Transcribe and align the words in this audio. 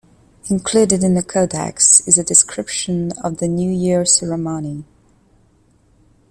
Included 0.49 1.03
in 1.03 1.13
the 1.13 1.21
codex 1.21 1.99
is 2.07 2.17
a 2.17 2.23
description 2.23 3.11
of 3.23 3.37
the 3.37 3.47
New 3.47 3.69
Year 3.69 4.03
ceremony. 4.03 4.83